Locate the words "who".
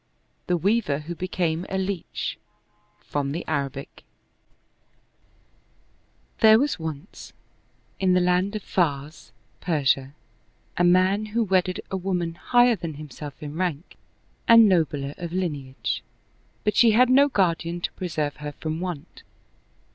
1.05-1.13, 11.37-11.43